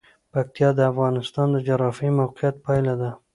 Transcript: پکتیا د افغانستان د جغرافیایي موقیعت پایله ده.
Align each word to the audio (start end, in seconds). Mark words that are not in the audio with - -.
پکتیا 0.31 0.69
د 0.75 0.79
افغانستان 0.91 1.47
د 1.51 1.57
جغرافیایي 1.67 2.15
موقیعت 2.19 2.55
پایله 2.65 2.93
ده. 3.01 3.09